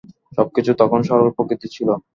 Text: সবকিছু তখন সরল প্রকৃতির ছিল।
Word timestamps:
সবকিছু 0.37 0.71
তখন 0.81 0.99
সরল 1.07 1.29
প্রকৃতির 1.37 1.73
ছিল। 1.75 1.89